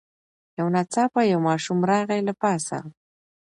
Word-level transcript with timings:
یو 0.57 0.67
ناڅاپه 0.73 1.21
یو 1.31 1.39
ماشوم 1.47 1.79
راغی 1.89 2.21
له 2.27 2.33
پاسه 2.41 2.77